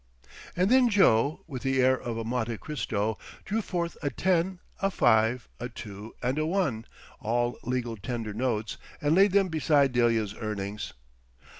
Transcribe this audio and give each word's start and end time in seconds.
And 0.55 0.71
then 0.71 0.89
Joe, 0.89 1.43
with 1.45 1.61
the 1.61 1.79
air 1.79 1.95
of 1.95 2.17
a 2.17 2.23
Monte 2.23 2.57
Cristo, 2.57 3.19
drew 3.45 3.61
forth 3.61 3.97
a 4.01 4.09
ten, 4.09 4.57
a 4.81 4.89
five, 4.89 5.47
a 5.59 5.69
two 5.69 6.15
and 6.23 6.39
a 6.39 6.45
one—all 6.47 7.59
legal 7.61 7.95
tender 7.95 8.33
notes—and 8.33 9.13
laid 9.13 9.31
them 9.31 9.49
beside 9.49 9.91
Delia's 9.91 10.33
earnings. 10.33 10.93